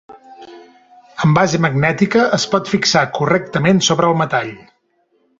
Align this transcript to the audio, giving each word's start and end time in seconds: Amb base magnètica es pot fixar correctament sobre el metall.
Amb 1.25 1.35
base 1.39 1.59
magnètica 1.65 2.23
es 2.37 2.45
pot 2.53 2.71
fixar 2.73 3.03
correctament 3.19 3.83
sobre 3.89 4.09
el 4.13 4.17
metall. 4.23 4.51